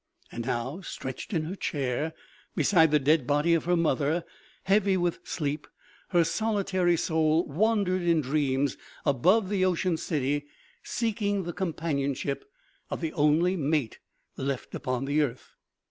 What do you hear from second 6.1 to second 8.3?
solitary soul wandered in